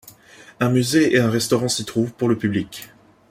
Un 0.59 0.71
musée 0.71 1.13
et 1.15 1.19
un 1.19 1.29
restaurant 1.29 1.69
s'y 1.69 1.85
trouvent 1.85 2.11
pour 2.11 2.27
le 2.27 2.35
public. 2.35 2.89